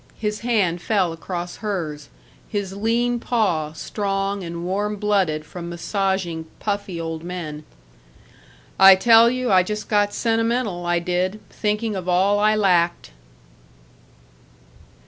His 0.17 0.39
hand 0.39 0.81
fell 0.81 1.13
across 1.13 1.57
hers 1.57 2.09
his 2.49 2.73
lean 2.75 3.19
paw, 3.19 3.73
strong 3.73 4.43
and 4.43 4.65
warm 4.65 4.95
blooded 4.95 5.45
from 5.45 5.69
massaging 5.69 6.45
puffy 6.59 6.99
old 6.99 7.23
men. 7.23 7.63
"I 8.79 8.95
tell 8.95 9.29
you 9.29 9.51
I 9.51 9.61
just 9.61 9.87
got 9.89 10.11
sentimental, 10.11 10.87
I 10.87 10.97
did, 10.97 11.39
thinking 11.51 11.95
of 11.95 12.09
all 12.09 12.39
I 12.39 12.55
lacked." 12.55 13.11